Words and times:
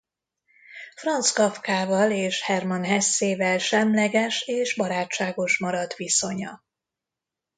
Franz 0.95 1.31
Kafkával 1.31 2.11
és 2.11 2.41
Hermann 2.41 2.83
Hessével 2.83 3.57
semleges 3.57 4.41
és 4.41 4.75
barátságos 4.75 5.59
maradt 5.59 5.95
viszonya. 5.95 6.63